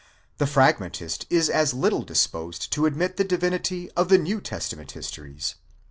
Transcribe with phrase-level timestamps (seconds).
[0.39, 4.93] The Frag mentist is as little disposed to admit the divinity of the New Testament
[4.93, 5.53] histories.